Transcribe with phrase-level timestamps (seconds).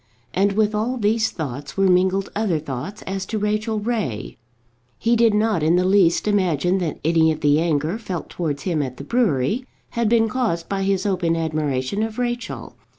[0.33, 4.35] And with all these thoughts were mingled other thoughts as to Rachel Ray.
[4.97, 8.81] He did not in the least imagine that any of the anger felt towards him
[8.81, 12.77] at the brewery had been caused by his open admiration of Rachel.